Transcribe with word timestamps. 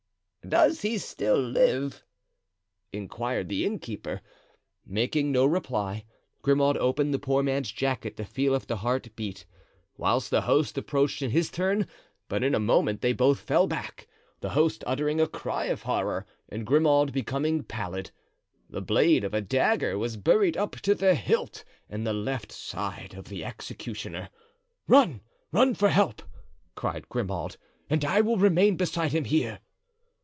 "Does 0.49 0.81
he 0.81 0.97
still 0.97 1.39
live?" 1.39 2.03
inquired 2.91 3.47
the 3.47 3.63
innkeeper. 3.65 4.21
Making 4.85 5.31
no 5.31 5.45
reply, 5.45 6.03
Grimaud 6.41 6.75
opened 6.77 7.13
the 7.13 7.19
poor 7.19 7.41
man's 7.43 7.71
jacket 7.71 8.17
to 8.17 8.25
feel 8.25 8.53
if 8.55 8.65
the 8.67 8.77
heart 8.77 9.15
beat, 9.15 9.45
whilst 9.97 10.29
the 10.31 10.41
host 10.41 10.77
approached 10.79 11.21
in 11.21 11.29
his 11.29 11.51
turn; 11.51 11.87
but 12.27 12.43
in 12.43 12.53
a 12.55 12.59
moment 12.59 12.99
they 13.01 13.13
both 13.13 13.39
fell 13.39 13.65
back, 13.67 14.07
the 14.41 14.49
host 14.49 14.83
uttering 14.87 15.21
a 15.21 15.27
cry 15.27 15.65
of 15.65 15.83
horror 15.83 16.25
and 16.49 16.65
Grimaud 16.65 17.13
becoming 17.13 17.63
pallid. 17.63 18.09
The 18.69 18.81
blade 18.81 19.23
of 19.23 19.33
a 19.35 19.41
dagger 19.41 19.95
was 19.97 20.17
buried 20.17 20.57
up 20.57 20.71
to 20.81 20.95
the 20.95 21.13
hilt 21.15 21.63
in 21.87 22.03
the 22.03 22.13
left 22.13 22.51
side 22.51 23.13
of 23.13 23.29
the 23.29 23.45
executioner. 23.45 24.29
"Run! 24.87 25.21
run 25.53 25.75
for 25.75 25.89
help!" 25.89 26.23
cried 26.75 27.07
Grimaud, 27.09 27.55
"and 27.91 28.03
I 28.03 28.19
will 28.21 28.37
remain 28.37 28.75
beside 28.75 29.11
him 29.13 29.23
here." 29.25 29.59